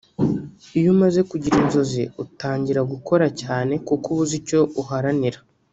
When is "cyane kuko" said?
3.41-4.05